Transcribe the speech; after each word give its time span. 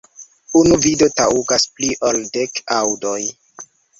Unu 0.59 0.77
vido 0.85 1.09
taŭgas 1.19 1.67
pli 1.75 1.89
ol 2.09 2.19
dek 2.39 2.63
aŭdoj. 2.79 3.21